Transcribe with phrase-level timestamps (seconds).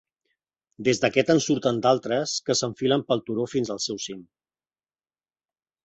[0.87, 4.29] Des d'aquest en surten d'altres que s'enfilen pel turó fins al seu cim.